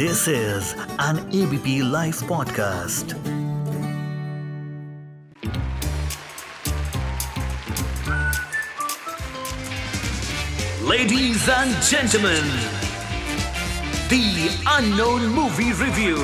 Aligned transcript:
This 0.00 0.28
is 0.28 0.74
an 0.98 1.18
ABP 1.38 1.82
Life 1.82 2.20
podcast. 2.20 3.12
Ladies 10.82 11.46
and 11.50 11.76
gentlemen, 11.82 12.48
the 14.08 14.24
unknown 14.78 15.26
movie 15.34 15.74
review. 15.74 16.16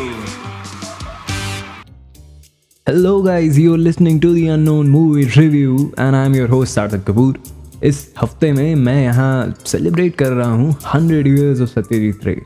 Hello 2.87 3.23
guys, 3.23 3.59
you're 3.59 3.77
listening 3.77 4.21
to 4.21 4.33
the 4.33 4.49
Unknown 4.49 4.89
Movie 4.89 5.27
Review 5.39 5.93
and 5.99 6.17
I'm 6.17 6.33
your 6.33 6.49
host 6.49 6.79
Sarthak 6.79 7.05
Kapoor. 7.11 7.37
इस 7.85 8.07
हफ़्ते 8.19 8.53
में 8.53 8.75
मैं 8.75 9.03
यहाँ 9.03 9.55
celebrate 9.67 10.15
कर 10.19 10.33
रहा 10.33 10.53
हूँ 10.53 10.77
hundred 10.95 11.27
years 11.29 11.61
of 11.61 11.69
Satyajit 11.71 12.25
रे 12.27 12.41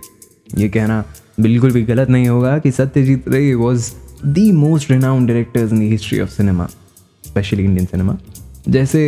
ये 0.59 0.69
कहना 0.69 1.05
बिल्कुल 1.41 1.73
भी 1.73 1.83
गलत 1.83 2.11
नहीं 2.11 2.29
होगा 2.29 2.59
कि 2.59 2.71
Satyajit 2.71 3.29
Ray 3.29 3.55
was 3.55 3.91
the 4.27 4.51
most 4.53 4.91
renowned 4.91 5.29
directors 5.29 5.73
in 5.73 5.81
the 5.81 5.91
history 5.91 6.21
of 6.21 6.31
cinema 6.31 6.67
especially 7.27 7.65
Indian 7.65 7.87
cinema 7.87 8.17
जैसे 8.69 9.03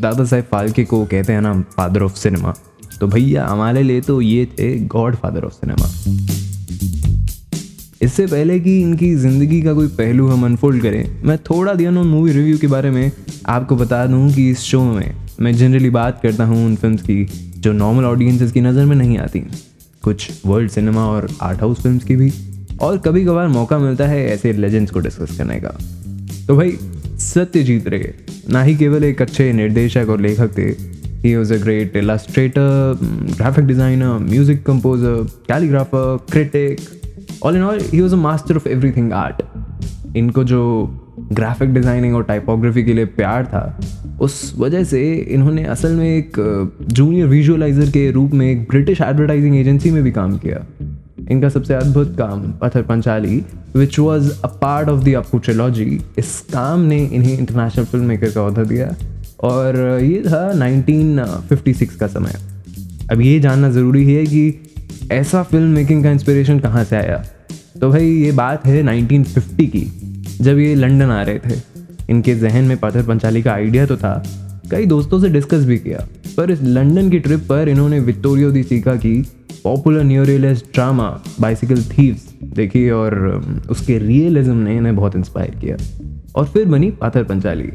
दादा 0.00 0.24
साहेब 0.24 0.44
फाल्के 0.52 0.84
को 0.84 1.04
कहते 1.04 1.32
हैं 1.32 1.40
ना 1.40 1.60
फादर 1.76 2.02
ऑफ़ 2.02 2.16
सिनेमा 2.16 2.54
तो 3.00 3.06
भैया 3.06 3.46
हमारे 3.46 3.82
लिए 3.82 4.00
तो 4.00 4.20
ये 4.20 4.46
थे 4.58 4.76
गॉड 4.86 5.16
फादर 5.16 5.44
ऑफ़ 5.44 5.52
सिनेमा 5.54 5.88
इससे 8.02 8.26
पहले 8.26 8.58
कि 8.60 8.80
इनकी 8.80 9.14
ज़िंदगी 9.14 9.60
का 9.62 9.72
कोई 9.74 9.86
पहलू 9.88 10.26
हम 10.28 10.44
अनफोल्ड 10.46 10.82
करें, 10.82 11.22
मैं 11.24 11.36
थोड़ा 11.40 11.72
दिया 11.74 11.90
उन 11.90 12.06
मूवी 12.08 12.32
रिव्यू 12.32 12.58
के 12.58 12.66
बारे 12.66 12.90
में, 12.90 13.10
आपको 13.46 13.76
बता 13.76 14.04
दूँ 14.06 14.30
कि 14.32 14.48
इस 14.50 14.60
शो 14.60 14.82
में 14.82 15.14
मैं 15.40 15.52
जनरली 15.56 15.90
बात 15.90 16.20
करता 16.22 16.44
हूँ 16.44 16.64
उन 16.66 16.76
फ़िल्म 16.76 16.96
की 16.96 17.24
जो 17.58 17.72
नॉर्मल 17.72 18.04
ऑडियंसेस 18.04 18.52
की 18.52 18.60
नज़र 18.60 18.84
में 18.84 18.94
नहीं 18.96 19.18
आती। 19.18 19.42
कुछ 20.02 20.46
वर्ल्ड 20.46 20.70
सिनेमा 20.70 21.06
और 21.06 21.28
आर्ट 21.42 21.60
हाउस 21.60 21.82
फ़िल्म 21.82 21.98
की 21.98 22.16
भी। 22.16 22.32
और 22.82 22.98
कभी 22.98 23.24
कभार 23.24 23.48
मौका 23.48 23.78
मिलता 23.78 24.06
है 24.06 24.24
ऐसे 24.26 24.52
लेजेंड्स 24.52 24.90
को 24.90 25.00
डिस्कस 25.00 25.36
करने 25.38 25.60
का। 25.60 25.76
तो 26.46 26.56
भाई, 26.56 26.76
सत्यजीत 27.20 27.88
रे, 27.88 28.14
ना 28.50 28.62
ही 28.62 28.74
केवल 28.76 29.04
एक 29.04 29.22
अच्छे 29.22 29.52
निर्देशक 29.52 30.06
और 30.10 30.20
लेखक 30.20 30.56
थे। 30.58 30.68
He 31.22 31.34
was 31.36 31.52
a 31.54 31.56
great 31.56 31.96
illustrator 31.96 32.98
graphic 33.36 33.64
designer 33.66 34.18
music 34.20 34.64
composer 34.66 35.26
calligrapher 35.48 36.16
critic 36.30 36.80
all 37.44 37.56
in 37.56 37.62
all 37.62 37.80
he 37.82 38.00
was 38.00 38.14
a 38.14 38.16
master 38.18 38.56
of 38.56 38.68
everything 38.68 39.12
art 39.12 39.42
इनको 40.16 40.44
जो 40.44 40.60
ग्राफिक 41.32 41.74
डिज़ाइनिंग 41.74 42.14
और 42.14 42.22
टाइपोग्राफी 42.24 42.84
के 42.84 42.92
लिए 42.92 43.04
प्यार 43.04 43.46
था, 43.46 43.80
उस 44.20 44.54
वजह 44.58 44.84
से 44.84 45.14
इन्होंने 45.14 45.64
असल 45.64 45.92
में 45.92 46.16
एक 46.16 46.32
जूनियर 46.82 47.26
विजुअलाइजर 47.26 47.90
के 47.90 48.10
रूप 48.10 48.32
में 48.32 48.50
एक 48.50 48.68
ब्रिटिश 48.68 49.00
एडवर्टाइजिंग 49.00 49.56
एजेंसी 49.56 49.90
में 49.90 50.02
भी 50.02 50.10
काम 50.10 50.38
किया। 50.38 50.66
इनका 51.30 51.48
सबसे 51.48 51.74
अद्भुत 51.74 52.16
काम, 52.18 52.52
Pather 52.52 52.82
Panchali 52.82 53.44
which 53.76 53.98
was 53.98 54.32
a 54.44 54.46
part 54.46 54.88
of 54.88 55.04
the 55.04 55.14
Apu 55.14 55.38
trilogy 55.38 56.00
इस 56.18 56.40
काम 56.52 56.80
ने 56.80 57.04
इन्हें 57.04 57.38
इंटरनेशनल 57.38 57.84
फ़िल्म 57.84 58.04
मेकर 58.04 58.30
का 58.30 58.46
अहदा 58.46 58.62
दिया। 58.62 58.94
और 59.40 59.98
ये 60.02 60.22
था 60.22 60.52
1956 60.52 61.96
का 61.96 62.06
समय। 62.06 62.32
अब 63.12 63.20
ये 63.20 63.40
जानना 63.40 63.70
ज़रूरी 63.70 64.14
है 64.14 64.26
कि 64.26 64.72
ऐसा 65.12 65.42
फ़िल्म 65.42 65.68
मेकिंग 65.68 66.04
का 66.04 66.10
इंस्पिरेशन 66.10 66.58
कहाँ 66.58 66.84
से 66.84 66.96
आया? 66.96 67.24
तो 67.80 67.90
भाई, 67.90 68.06
ये 68.06 68.32
बात 68.32 68.66
है 68.66 68.82
1950 68.82 69.66
की। 69.66 70.07
जब 70.40 70.58
ये 70.58 70.74
लंदन 70.74 71.10
आ 71.10 71.22
रहे 71.22 71.38
थे, 71.38 71.60
इनके 72.10 72.34
जहन 72.34 72.64
में 72.64 72.76
पाथर 72.76 73.02
पंचाली 73.02 73.42
का 73.42 73.52
आइडिया 73.52 73.86
तो 73.86 73.96
था। 73.96 74.22
कई 74.70 74.86
दोस्तों 74.86 75.20
से 75.20 75.28
डिस्कस 75.28 75.64
भी 75.64 75.76
किया, 75.78 76.06
पर 76.36 76.50
इस 76.50 76.62
लंदन 76.62 77.10
की 77.10 77.18
ट्रिप 77.18 77.40
पर 77.40 77.68
इन्होंने 77.68 78.00
विक्टोरियो 78.00 78.50
दी 78.50 78.62
सीखा 78.62 78.94
की 78.96 79.14
popular 79.64 80.02
neorealist 80.04 80.66
drama 80.74 81.08
Bicycle 81.40 81.82
Thieves 81.82 82.28
देखी 82.54 82.88
और 82.90 83.16
उसके 83.70 83.98
रियलिज्म 83.98 84.56
ने 84.56 84.76
इन्हें 84.76 84.94
बहुत 84.96 85.16
इंस्पायर 85.16 85.54
किया। 85.60 85.76
और 86.36 86.44
फिर 86.44 86.64
बनी 86.64 86.90
पाथर 86.90 87.24
पंचाली। 87.24 87.70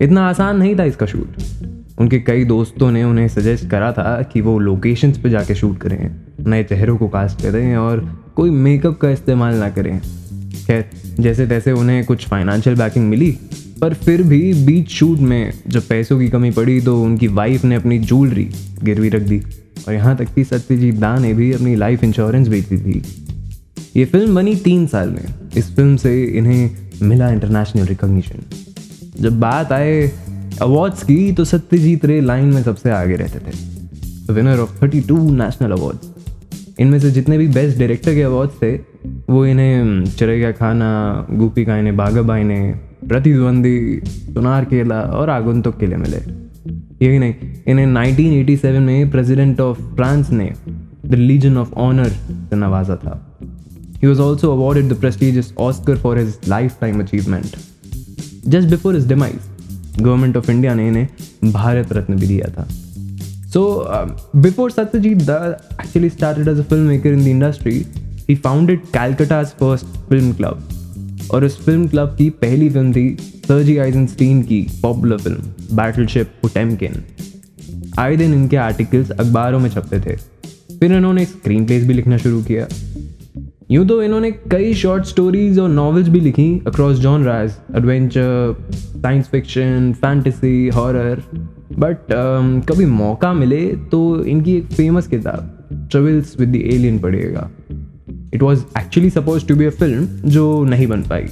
इतना 0.00 0.28
आसान 0.28 0.58
नहीं 0.58 0.78
था 0.78 0.84
इसका 0.84 1.06
शूट 1.06 1.98
उनके 2.00 2.18
कई 2.18 2.44
दोस्तों 2.44 2.90
ने 2.90 3.02
उन्हें 3.04 3.26
सजेस्ट 3.28 3.68
करा 3.70 3.90
था 3.92 4.20
कि 4.22 4.40
वो 4.40 4.58
लोकेशंस 4.58 5.18
पे 5.18 5.30
जाके 5.30 5.54
शूट 5.54 5.78
करें, 5.78 6.10
नए 6.46 6.64
चेहरों 6.64 6.96
को 6.96 7.08
कास्ट 7.08 7.42
करें 7.42 7.76
और 7.76 8.00
कोई 8.36 8.50
मेकअप 8.50 8.98
का 8.98 9.10
इस्तेमाल 9.10 9.54
ना 9.54 9.68
करें। 9.70 10.00
खैर 10.70 10.90
जैसे 11.20 11.46
तैसे 11.46 11.72
उन्हें 11.72 12.04
कुछ 12.04 12.26
फाइनेंशियल 12.28 12.76
बैकिंग 12.76 13.08
मिली, 13.08 13.30
पर 13.80 13.94
फिर 13.94 14.22
भी 14.22 14.52
बीच 14.64 14.88
शूट 14.88 15.18
में 15.18 15.52
जब 15.68 15.86
पैसों 15.88 16.18
की 16.18 16.28
कमी 16.28 16.50
पड़ी 16.50 16.80
तो 16.80 17.02
उनकी 17.02 17.28
वाइफ 17.28 17.64
ने 17.64 17.74
अपनी 17.74 17.98
ज्वेलरी 17.98 18.44
गिरवी 18.82 19.08
रख 19.08 19.22
दी 19.22 19.40
और 19.88 19.94
यहाँ 19.94 20.16
तक 20.16 20.34
कि 20.34 20.44
सत्यजीत 20.44 20.94
दा 20.94 21.18
ने 21.18 21.32
भी 21.34 21.50
अपनी 21.52 21.74
लाइफ 21.76 22.04
इंश्योरेंस 22.04 22.48
बेची 22.48 22.78
थी। 22.78 23.02
ये 23.96 24.04
फ़िल्म 24.04 24.34
बनी 24.34 24.54
तीन 24.56 24.86
साल 24.86 25.08
में। 25.08 25.24
इस 25.56 25.74
फ़िल्म 25.76 25.96
से 25.96 26.22
इन्हें 26.38 26.70
मिला 27.02 27.30
इंटरनेशनल 27.30 27.86
रिकॉग्निशन 27.86 28.42
जब 29.20 29.40
बात 29.40 29.72
आए 29.72 30.00
अवार्ड्स 30.62 31.02
की 31.02 31.32
तो 31.32 31.44
सत्यजीत 31.44 32.04
रे 32.04 32.20
लाइन 32.20 32.44
में 32.44 32.62
सबसे 32.62 32.90
आगे 32.90 33.16
रहते 33.16 33.38
थे। 33.40 34.32
Winner 34.32 34.58
of 34.58 34.82
thirty 34.82 35.00
two 35.00 35.18
national 35.34 35.72
award 35.72 36.78
इनमें 36.80 36.98
से 37.00 37.10
जितने 37.10 37.38
भी 37.38 37.48
बेस्ट 37.48 37.78
डायरेक्टर 37.78 38.14
के 38.14 38.22
अवार्ड्स 38.22 38.62
थे 38.62 38.72
वो 39.30 39.44
इन्हें 39.46 40.04
चिरैया 40.10 40.50
खाना 40.52 40.90
गोपी 41.30 41.64
का 41.64 41.76
इन्हें 41.76 41.96
बाघाबाई 41.96 42.44
ने 42.44 42.60
प्रतिद्वंदी, 43.08 44.00
सुनार 44.06 44.64
केला 44.64 45.00
और 45.00 45.30
आगंतुक 45.30 45.78
के 45.78 45.86
लिए 45.86 45.96
मिले। 45.96 46.18
यही 47.02 47.18
नहीं, 47.18 47.34
इन्हें 47.66 47.86
1987 47.86 48.78
में 48.78 49.10
प्रेसिडेंट 49.10 49.60
ऑफ़ 49.60 49.80
फ्रांस 49.96 50.30
ने, 50.30 50.50
द 51.06 51.14
लीजन 51.14 51.56
ऑफ़ 51.56 51.72
ऑनर 51.78 52.08
से 52.08 52.56
नवाजा 52.56 52.96
था। 52.96 53.14
He 54.02 54.08
was 54.08 54.20
also 54.20 54.52
awarded 54.52 54.88
the 54.88 54.98
prestigious 55.00 55.54
Oscar 55.58 55.96
for 55.96 56.18
his 56.18 56.36
lifetime 56.80 57.00
achievement 57.00 57.56
just 58.46 58.68
before 58.68 58.94
his 58.94 59.08
demise 59.08 59.38
government 60.00 60.36
of 60.36 60.50
India 60.50 60.74
ने 60.74 60.88
इन्हें 60.88 61.52
भारत 61.52 61.92
रत्न 61.92 62.16
भी 62.16 62.26
दिया 62.26 62.50
था। 62.58 62.68
So 63.52 63.62
before 64.36 64.70
Satyajit 64.70 65.22
the 65.22 65.56
actually 65.80 66.10
started 66.10 66.48
as 66.48 66.58
a 66.58 66.62
filmmaker 66.88 67.12
in 67.12 67.24
the 67.24 67.28
industry 67.28 67.84
he 68.30 68.34
founded 68.38 68.80
Calcutta's 68.92 69.46
first 69.60 69.86
film 70.08 70.32
club 70.32 71.28
और 71.34 71.44
इस 71.44 71.56
film 71.64 71.86
club 71.88 72.14
की 72.18 72.28
पहली 72.40 72.68
film 72.70 72.92
थी 72.92 73.16
सर्जी 73.46 73.76
आइजनस्टीन 73.78 74.42
की 74.42 74.60
पॉपुलर 74.82 75.18
फ़िल्म 75.18 75.76
बैटलशिप 75.76 76.32
पुटेमकिन 76.42 77.02
आए 77.98 78.16
दिन 78.16 78.34
इनके 78.34 78.56
आर्टिकल्स 78.56 79.10
अखबारों 79.10 79.58
में 79.60 79.68
छपते 79.70 80.00
थे। 80.00 80.16
फिर 80.78 80.92
इन्होंने 80.92 81.24
स्क्रीन 81.24 81.64
प्लेस 81.66 81.84
भी 81.86 81.94
लिखना 81.94 82.16
शुरू 82.16 82.42
किया। 82.42 82.66
यूँ 83.70 83.86
तो 83.86 84.02
इन्होंने 84.02 84.30
कई 84.50 84.74
शॉर्ट 84.74 85.04
स्टोरीज 85.04 85.58
और 85.58 85.68
नॉवेल्स 85.68 86.08
भी 86.08 86.20
लिखी 86.20 86.50
across 86.66 86.98
genres 87.24 87.54
adventure 87.76 88.56
science 88.96 89.28
fiction 89.28 89.92
fantasy 90.00 90.68
horror 90.74 91.22
but 91.78 92.12
कभी 92.70 92.86
मौका 92.86 93.32
मिले 93.32 93.66
तो 93.90 94.00
इनकी 94.24 94.56
एक 94.56 94.72
फ़ेमस 94.72 95.06
किताब 95.08 95.88
ट्रेवल्स 95.90 96.38
विद 96.40 96.48
द 96.48 96.56
एलियन 96.56 96.98
पढ़िएगा। 96.98 97.50
It 98.34 98.42
was 98.42 98.60
actually 98.78 99.10
suppose 99.10 99.46
to 99.46 99.56
be 99.56 99.64
a 99.64 99.70
film 99.70 100.06
जो 100.30 100.64
नहीं 100.64 100.86
बन 100.86 101.02
पाई। 101.02 101.26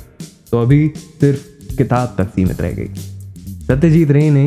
तो 0.50 0.62
अभी 0.62 0.86
सिर्फ़ 1.20 1.76
किताब 1.76 2.14
तक 2.18 2.28
सीमित 2.34 2.60
रह 2.60 2.72
गई। 2.72 2.88
सत्यजीत 3.66 4.10
रे 4.10 4.28
ने 4.30 4.44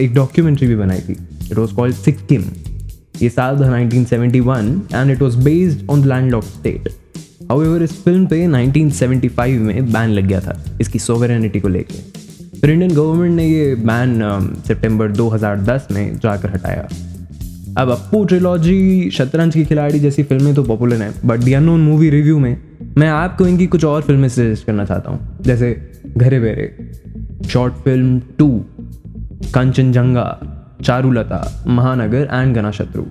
एक 0.00 0.14
डॉक्यूमेंट्री 0.14 0.66
भी 0.68 0.76
बनाई 0.76 1.00
थी। 1.00 1.16
It 1.50 1.58
was 1.58 1.74
called 1.74 1.94
Sikkim. 1.96 2.44
ये 3.22 3.28
साल 3.28 3.56
था 3.56 3.70
1971 3.70 4.80
and 4.94 5.10
it 5.10 5.22
was 5.22 5.36
based 5.44 5.88
on 5.90 6.02
the 6.02 6.06
land 6.06 6.34
of 6.34 6.44
state 6.48 6.88
however 7.50 7.82
इस 7.82 7.92
फ़िल्म 8.02 8.26
पे 8.26 8.46
1975 8.46 9.58
में 9.60 9.92
बैन 9.92 10.10
लग 10.10 10.26
गया 10.26 10.40
था 10.40 10.62
इसकी 10.80 10.98
सोवरेनिटी 10.98 11.60
को 11.60 11.68
लेके। 11.68 11.98
फिर 12.60 12.70
इंडियन 12.70 12.94
गवर्नमेंट 12.94 13.36
ने 13.36 13.46
ये 13.46 13.74
बैन 13.76 14.20
सितंबर 14.66 15.12
2010 15.12 15.88
में 15.90 16.18
जाकर 16.18 16.50
हटाया। 16.50 16.88
अब 17.78 17.90
अप्पू 17.90 18.24
ट्रिलॉजी 18.24 19.10
शतरंज 19.12 19.54
की 19.54 19.64
खिलाड़ी 19.64 19.98
जैसी 20.00 20.22
फ़िल्में 20.22 20.54
तो 20.54 20.62
पॉपुलर 20.62 21.02
हैं 21.02 21.12
but 21.24 21.40
the 21.40 21.52
unknown 21.52 21.80
movie 21.80 22.10
review 22.10 22.38
में 22.38 22.56
मैं 22.98 23.08
आपको 23.08 23.46
इनकी 23.46 23.66
कुछ 23.66 23.84
और 23.84 24.02
फ़िल्में 24.02 24.28
सजेस्ट 24.28 24.66
करना 24.66 24.84
चाहता 24.84 25.10
हूँ। 25.10 25.38
जैसे 25.42 25.70
Ghare 26.16 26.40
Baire 26.40 26.66
short 27.48 27.74
film 27.74 28.20
to 28.38 28.48
Kanchenjungha, 29.54 30.26
Charulata, 30.84 31.64
Mahanagar 31.68 32.28
and 32.32 32.54
गना 32.54 32.70
शत्रु 32.70 33.02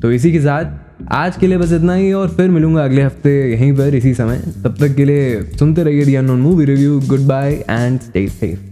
तो 0.00 0.12
इसी 0.12 0.32
के 0.32 0.40
साथ 0.40 0.80
आज 1.12 1.36
के 1.36 1.46
लिए 1.46 1.58
बस 1.58 1.72
इतना 1.72 1.94
ही, 1.94 2.12
और 2.12 2.28
फिर 2.28 2.50
मिलूँगा 2.50 2.84
अगले 2.84 3.02
हफ़्ते 3.02 3.30
यहीं 3.52 3.72
पर, 3.72 3.94
इसी 3.94 4.14
समय। 4.14 4.42
तब 4.64 4.76
तक 4.80 4.94
के 4.96 5.04
लिए 5.04 5.40
सुनते 5.58 5.82
रहिए 5.84 6.04
the 6.04 6.14
unknown 6.14 6.40
movie 6.40 6.64
review 6.64 7.00
goodbye 7.28 7.52
and 7.70 8.00
stay 8.00 8.26
safe 8.30 8.71